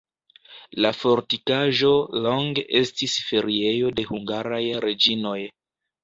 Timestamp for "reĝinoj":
4.87-5.37